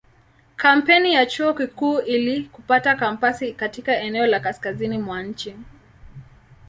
Kampeni 0.55 1.13
ya 1.13 1.25
Chuo 1.25 1.53
Kikuu 1.53 1.99
ili 1.99 2.43
kupata 2.43 2.95
kampasi 2.95 3.53
katika 3.53 3.97
eneo 3.99 4.27
la 4.27 4.39
kaskazini 4.39 4.97
mwa 4.97 5.23
nchi. 5.23 5.55